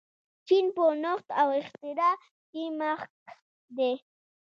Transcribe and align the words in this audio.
چین 0.47 0.65
په 0.75 0.83
نوښت 1.03 1.27
او 1.41 1.47
اختراع 1.59 2.13
کې 2.49 2.63
مخکښ 2.79 3.37
دی. 3.77 3.91